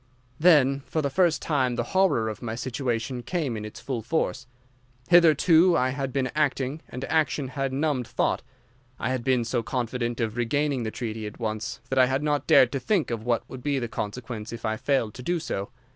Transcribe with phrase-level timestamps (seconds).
[0.39, 4.47] "Then for the first time the horror of my situation came in its full force.
[5.09, 8.41] Hitherto I had been acting, and action had numbed thought.
[8.97, 12.47] I had been so confident of regaining the treaty at once that I had not
[12.47, 15.69] dared to think of what would be the consequence if I failed to do so.